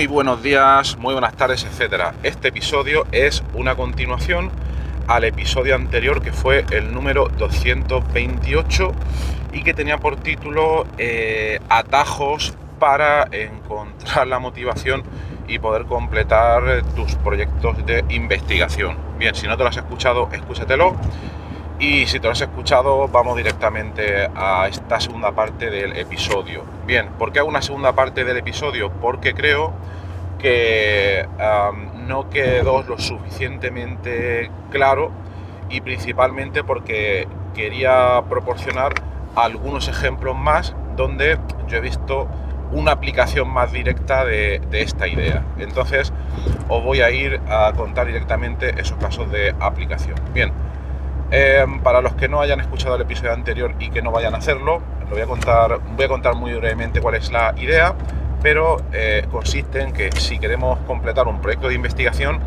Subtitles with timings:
[0.00, 2.14] Muy buenos días, muy buenas tardes, etcétera.
[2.22, 4.50] Este episodio es una continuación
[5.06, 8.92] al episodio anterior que fue el número 228
[9.52, 15.02] y que tenía por título eh, Atajos para encontrar la motivación
[15.46, 18.96] y poder completar tus proyectos de investigación.
[19.18, 20.96] Bien, si no te lo has escuchado, escúchatelo.
[21.80, 26.62] Y si te lo has escuchado, vamos directamente a esta segunda parte del episodio.
[26.86, 28.90] Bien, ¿por qué hago una segunda parte del episodio?
[29.00, 29.72] Porque creo
[30.38, 31.26] que
[32.06, 35.10] no quedó lo suficientemente claro
[35.70, 38.92] y principalmente porque quería proporcionar
[39.34, 42.28] algunos ejemplos más donde yo he visto
[42.72, 45.44] una aplicación más directa de, de, esta idea.
[45.58, 46.12] Entonces
[46.68, 50.16] os voy a ir a contar directamente esos casos de aplicación.
[50.34, 50.52] Bien,
[51.32, 54.38] Em, para los que no hayan escuchado el episodio anterior y que no vayan a
[54.38, 57.94] hacerlo, lo voy a contar, voy a contar muy brevemente cuál es la idea,
[58.42, 62.40] pero eh, consiste en que si queremos completar un proyecto de investigación,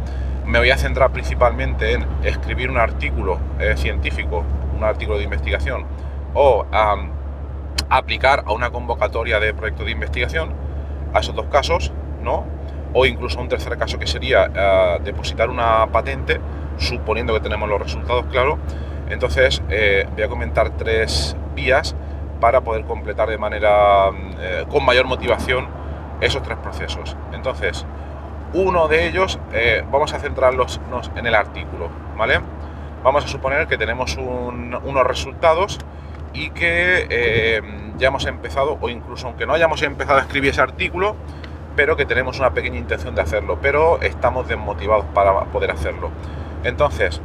[0.45, 4.43] me voy a centrar principalmente en escribir un artículo eh, científico,
[4.75, 5.85] un artículo de investigación,
[6.33, 6.65] o
[7.89, 10.51] aplicar a una convocatoria de proyecto de investigación,
[11.13, 12.45] a esos dos casos, ¿no?
[12.93, 16.39] O incluso un tercer caso que sería eh, depositar una patente
[16.77, 18.59] suponiendo que tenemos los resultados claros.
[19.09, 21.95] Entonces eh, voy a comentar tres vías
[22.39, 25.67] para poder completar de manera eh, con mayor motivación
[26.21, 27.15] esos tres procesos.
[27.33, 27.85] Entonces,
[28.53, 30.79] uno de ellos eh, vamos a centrarnos
[31.15, 32.39] en el artículo, ¿vale?
[33.03, 35.79] Vamos a suponer que tenemos unos resultados
[36.33, 37.61] y que
[37.97, 41.15] ya hemos empezado, o incluso aunque no hayamos empezado a escribir ese artículo,
[41.75, 46.11] pero que tenemos una pequeña intención de hacerlo, pero estamos desmotivados para poder hacerlo.
[46.63, 47.21] Entonces,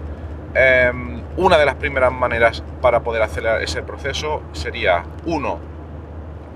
[0.55, 5.59] em, una de las primeras maneras para poder acelerar ese proceso sería, uno,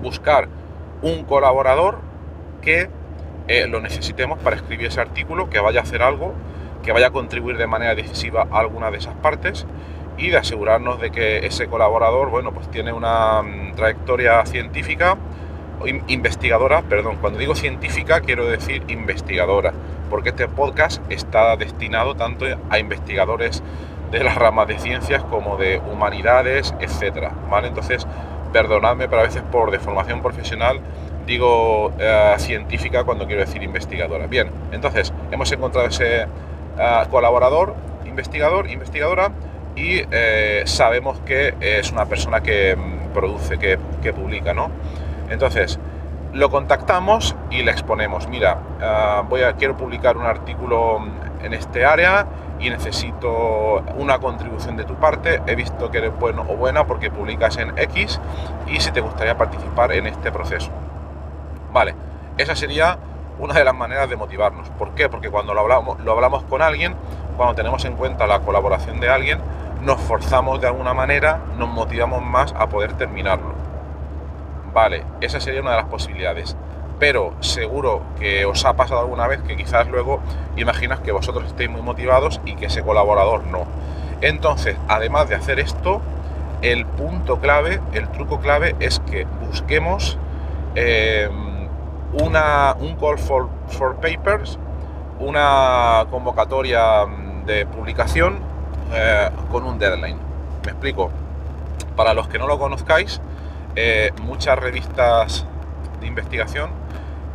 [0.01, 0.47] buscar
[1.01, 1.99] un colaborador
[2.61, 2.89] que
[3.47, 6.33] eh, lo necesitemos para escribir ese artículo, que vaya a hacer algo,
[6.81, 9.65] que vaya a contribuir de manera decisiva a alguna de esas partes
[10.17, 15.17] y de asegurarnos de que ese colaborador, bueno, pues tiene una mm, trayectoria científica,
[16.07, 19.73] investigadora, perdón, cuando digo científica quiero decir investigadora,
[20.13, 23.63] porque este podcast está destinado tanto a investigadores
[24.11, 27.69] de las ramas de ciencias como de humanidades, etcétera, ¿vale?
[27.69, 28.05] Entonces,
[28.51, 30.81] perdonadme, pero a veces por deformación profesional
[31.25, 34.27] digo eh, científica cuando quiero decir investigadora.
[34.27, 36.27] Bien, entonces hemos encontrado ese eh,
[37.09, 37.73] colaborador,
[38.05, 39.31] investigador, investigadora
[39.75, 44.69] y eh, sabemos que es una persona que mm, produce, que, que publica, ¿no?
[45.31, 45.79] Entonces,
[46.33, 50.99] lo contactamos y le exponemos, mira, ah, voy a, quiero publicar un artículo
[51.43, 52.25] en este área
[52.59, 57.11] y necesito una contribución de tu parte, he visto que eres bueno o buena porque
[57.11, 58.19] publicas en X
[58.67, 60.71] y si te gustaría participar en este proceso.
[61.71, 61.95] Vale,
[62.37, 62.97] esa sería
[63.39, 64.69] una de las maneras de motivarnos.
[64.71, 65.09] ¿Por qué?
[65.09, 66.95] Porque cuando lo hablamos, lo hablamos con alguien,
[67.37, 69.39] cuando tenemos en cuenta la colaboración de alguien,
[69.81, 73.52] nos forzamos de alguna manera, nos motivamos más a poder terminarlo.
[74.73, 76.55] Vale, esa sería una de las posibilidades.
[76.99, 80.19] Pero seguro que os ha pasado alguna vez que quizás luego
[80.55, 83.65] imaginas que vosotros estéis muy motivados y que ese colaborador no.
[84.21, 86.01] Entonces, además de hacer esto,
[86.61, 90.17] el punto clave, el truco clave es que busquemos
[90.75, 91.67] em,
[92.13, 94.57] una, un call for, for, papers,
[95.19, 97.05] una convocatoria
[97.45, 98.39] de publicación
[98.93, 100.17] eh, con un deadline.
[100.63, 101.11] ¿Me explico?
[101.97, 103.19] Para los que no lo conozcáis,
[103.75, 105.45] eh, muchas revistas
[105.99, 106.69] de investigación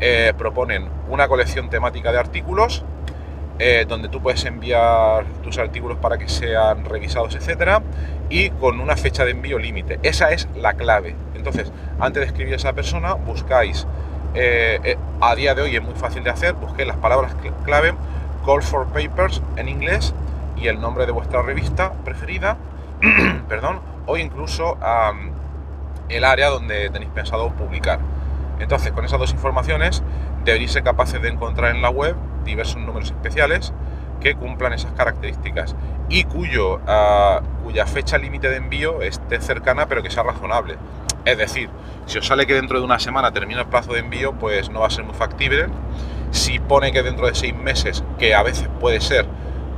[0.01, 2.85] eh, proponen una colección temática de artículos
[3.59, 7.83] eh, donde tú puedes enviar tus artículos para que sean revisados, etcétera,
[8.31, 9.99] y con una fecha de envío límite.
[10.05, 11.17] Esa es la clave.
[11.35, 13.85] Entonces, antes de escribir a esa persona, buscáis,
[15.21, 17.35] a día de hoy es muy fácil de hacer, busquéis las palabras
[17.65, 17.95] clave
[18.47, 20.15] Call for Papers en inglés
[20.57, 22.57] y el nombre de vuestra revista preferida,
[23.49, 24.79] perdón, o incluso
[26.09, 28.01] el área donde tenéis pensado publicar.
[28.59, 30.03] Entonces, con esas dos informaciones
[30.45, 33.73] deberéis ser capaces de encontrar en la web diversos números especiales
[34.21, 35.77] que cumplan esas características
[36.09, 40.77] y cuyo, ah, cuya fecha límite de envío esté cercana pero que sea razonable.
[41.25, 41.69] Es decir,
[42.07, 44.81] si os sale que dentro de una semana termina el plazo de envío, pues no
[44.81, 45.67] va a ser muy factible.
[46.31, 49.27] Si pone que dentro de seis meses, que a veces puede ser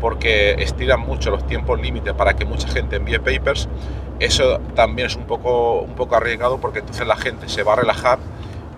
[0.01, 3.69] porque estiran mucho los tiempos límites para que mucha gente envíe papers,
[4.19, 7.77] eso también es un poco, un poco arriesgado porque entonces la gente se va a
[7.77, 8.19] relajar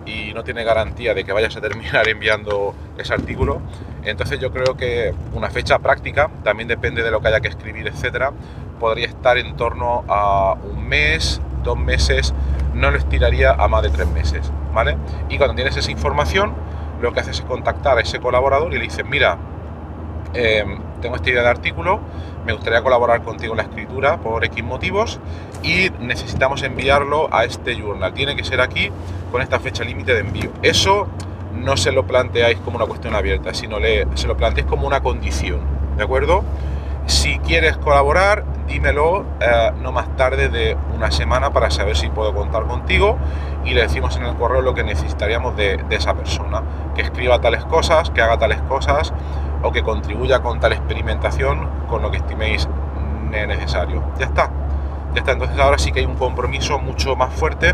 [0.05, 3.61] y no tiene garantía de que vayas a terminar enviando ese artículo.
[4.03, 7.87] Entonces yo creo que una fecha práctica, también depende de lo que haya que escribir,
[7.87, 8.31] etcétera,
[8.79, 12.33] podría estar en torno a un mes, dos meses,
[12.73, 14.97] no lo estiraría a más de tres meses, ¿vale?
[15.29, 16.53] Y cuando tienes esa información,
[17.01, 19.37] lo que haces es contactar a ese colaborador y le dices, mira,
[20.33, 21.99] em, tengo esta idea de artículo,
[22.45, 25.19] me gustaría colaborar contigo en la escritura por X motivos
[25.61, 28.13] y necesitamos enviarlo a este journal.
[28.13, 28.89] Tiene que ser aquí
[29.31, 30.49] con esta fecha límite de envío.
[30.63, 31.07] Eso
[31.53, 35.01] no se lo planteáis como una cuestión abierta, sino le, se lo planteáis como una
[35.01, 35.59] condición,
[35.97, 36.43] ¿de acuerdo?
[37.05, 42.33] Si quieres colaborar, dímelo eh, no más tarde de una semana para saber si puedo
[42.33, 43.17] contar contigo
[43.65, 46.63] y le decimos en el correo lo que necesitaríamos de, de esa persona,
[46.95, 49.13] que escriba tales cosas, que haga tales cosas
[49.63, 52.67] o que contribuya con tal experimentación con lo que estiméis
[53.31, 54.03] necesario.
[54.19, 54.51] Ya está.
[55.13, 55.31] Ya está.
[55.31, 57.73] Entonces ahora sí que hay un compromiso mucho más fuerte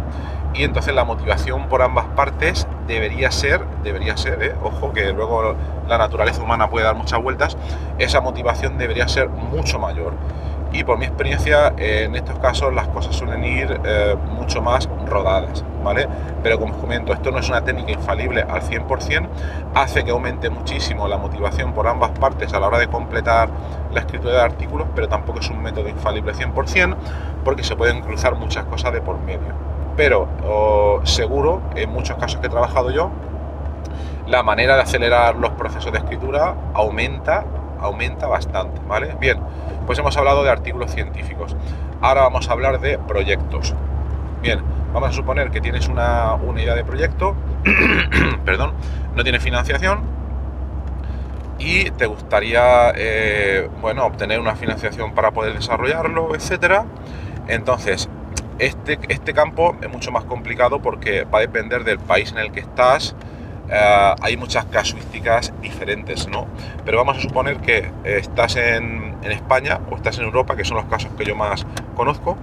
[0.54, 4.56] y entonces la motivación por ambas partes debería ser, debería ser, ¿eh?
[4.64, 5.56] ojo que luego
[5.88, 7.56] la naturaleza humana puede dar muchas vueltas,
[8.00, 10.14] esa motivación debería ser mucho mayor
[10.72, 15.64] y por mi experiencia en estos casos las cosas suelen ir eh, mucho más rodadas,
[15.84, 16.08] ¿vale?
[16.44, 19.28] Pero como os comento, esto no es una técnica infalible al 100%,
[19.76, 23.50] hace que aumente muchísimo la motivación por ambas partes a la hora de completar
[23.92, 26.96] la escritura de artículos, pero tampoco es un método infalible 100%
[27.44, 29.54] porque se pueden cruzar muchas cosas de por medio.
[29.98, 30.28] Pero
[31.04, 33.10] seguro, en muchos casos que he trabajado yo,
[34.28, 37.44] la manera de acelerar los procesos de escritura aumenta,
[37.82, 39.16] aumenta bastante, ¿vale?
[39.20, 39.40] Bien,
[39.86, 41.56] pues hemos hablado de artículos científicos.
[42.00, 43.74] Ahora vamos a hablar de proyectos.
[44.94, 47.36] Vamos a suponer que tienes una, idea de proyecto,
[48.46, 48.74] perdón,
[49.16, 50.02] no tiene financiación
[51.60, 56.86] y te gustaría, eh, bueno, obtener una financiación para poder desarrollarlo, etcétera.
[57.48, 58.10] Entonces,
[58.58, 62.52] este, este campo es mucho más complicado porque va a depender del país en el
[62.52, 63.16] que estás,
[63.70, 66.48] eh, hay muchas casuísticas diferentes, ¿no?
[66.84, 70.86] Pero vamos a suponer que estás en, España o estás en Europa, que son los
[70.86, 72.38] casos que yo más conozco,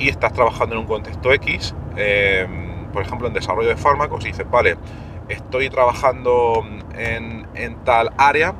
[0.00, 4.28] y estás trabajando en un contexto X, em, por ejemplo, en desarrollo de fármacos, y
[4.28, 4.76] dices, vale,
[5.28, 6.64] estoy trabajando
[6.96, 7.40] en,
[7.84, 8.54] tal área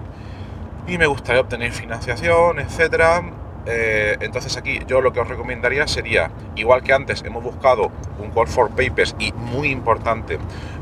[0.86, 3.22] y me gustaría obtener financiación, etcétera.
[3.66, 8.30] Eh, entonces aquí yo lo que os recomendaría sería, igual que antes hemos buscado un
[8.30, 10.38] call for papers y muy importante,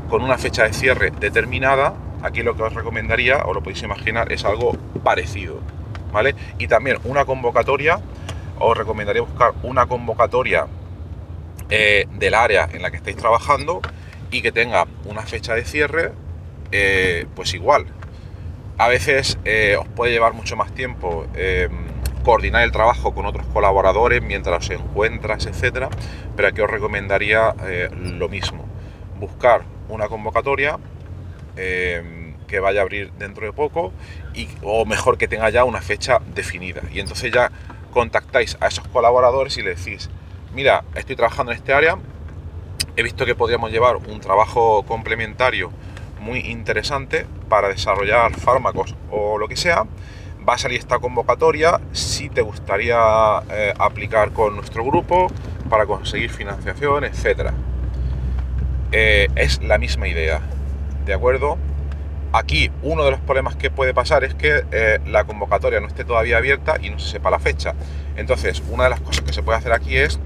[0.09, 4.31] con una fecha de cierre determinada, aquí lo que os recomendaría, o lo podéis imaginar,
[4.31, 5.59] es algo parecido,
[6.11, 6.35] ¿vale?
[6.57, 7.99] Y también una convocatoria,
[8.59, 10.67] os recomendaría buscar una convocatoria
[11.69, 13.81] eh, del área en la que estáis trabajando
[14.31, 16.11] y que tenga una fecha de cierre,
[16.71, 17.85] eh, pues igual.
[18.77, 21.25] A veces eh, os puede llevar mucho más tiempo
[22.23, 25.89] coordinar el trabajo con otros colaboradores mientras os encuentras, etcétera,
[26.35, 27.55] pero aquí os recomendaría
[27.91, 28.65] lo mismo.
[29.19, 30.77] Buscar una convocatoria
[31.57, 33.91] eh, que vaya a abrir dentro de poco
[34.33, 36.81] y, o mejor que tenga ya una fecha definida.
[36.91, 37.51] Y entonces ya
[37.91, 40.09] contactáis a esos colaboradores y le decís,
[40.53, 41.97] mira, estoy trabajando en este área,
[42.95, 45.71] he visto que podríamos llevar un trabajo complementario
[46.19, 49.85] muy interesante para desarrollar fármacos o lo que sea.
[50.47, 52.97] Va a salir esta convocatoria si te gustaría
[53.51, 55.27] eh, aplicar con nuestro grupo
[55.69, 57.53] para conseguir financiación, etcétera.
[58.91, 60.41] Eh, es la misma idea,
[61.05, 61.57] ¿de acuerdo?
[62.31, 66.03] Aquí uno de los problemas que puede pasar es que eh, la convocatoria no esté
[66.03, 67.73] todavía abierta y no se sepa la fecha.
[68.17, 70.19] Entonces, una de las cosas que se puede hacer aquí es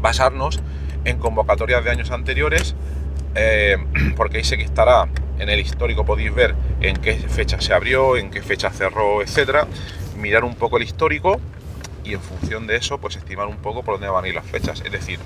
[0.00, 0.60] basarnos
[1.04, 2.74] en convocatorias de años anteriores,
[3.34, 3.78] eh,
[4.16, 8.16] porque ahí sé que estará en el histórico, podéis ver en qué fecha se abrió,
[8.16, 9.66] en qué fecha cerró, etcétera.
[10.16, 11.40] Mirar un poco el histórico
[12.08, 14.46] y en función de eso, pues estimar un poco por dónde van a ir las
[14.46, 14.82] fechas.
[14.84, 15.18] Es decir,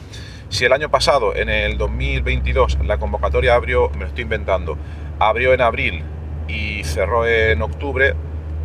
[0.48, 4.76] si el año pasado, en el 2022, la convocatoria abrió, me lo estoy inventando,
[5.18, 6.02] abrió en abril
[6.48, 8.14] y cerró en octubre,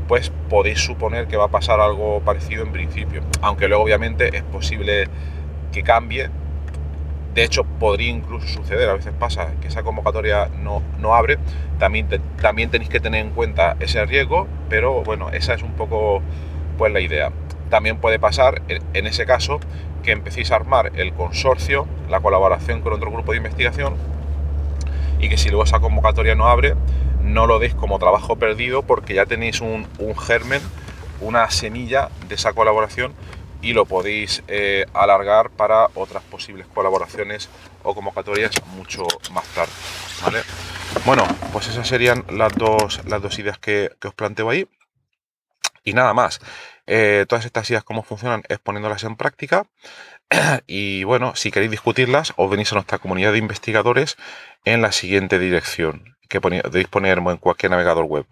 [0.07, 3.21] pues podéis suponer que va a pasar algo parecido en principio.
[3.41, 5.07] Aunque luego obviamente es posible
[5.71, 6.29] que cambie
[7.37, 11.37] de hecho, podría incluso suceder, a veces pasa que esa convocatoria no, no abre.
[11.77, 12.07] También,
[12.41, 16.23] también tenéis que tener en cuenta ese riesgo, pero bueno, esa es un poco
[16.79, 17.31] pues la idea.
[17.69, 19.59] También puede pasar, en ese caso,
[20.03, 23.95] que empecéis a armar el consorcio, la colaboración con otro grupo de investigación,
[25.19, 26.75] y que si luego esa convocatoria no abre,
[27.21, 30.61] no lo deis como trabajo perdido porque ya tenéis un, germen,
[31.19, 33.13] una semilla de esa colaboración
[33.61, 37.49] y lo podéis eh, alargar para otras posibles colaboraciones
[37.83, 39.71] o convocatorias mucho más tarde.
[40.23, 40.41] ¿vale?
[41.05, 44.67] Bueno, pues esas serían las dos, las dos ideas que, os planteo ahí.
[45.83, 46.39] Y nada más.
[46.87, 49.67] Eh, todas estas ideas, cómo funcionan, es poniéndolas en práctica.
[50.67, 54.17] y bueno, si queréis discutirlas, os venís a nuestra comunidad de investigadores
[54.65, 58.25] en la siguiente dirección, que podéis poner en cualquier navegador web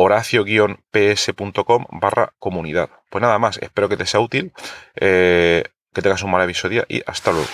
[0.00, 2.88] horacio-ps.com barra comunidad.
[3.10, 4.52] Pues nada más, espero que te sea útil,
[4.94, 7.48] eh, que tengas un maravilloso día y hasta luego.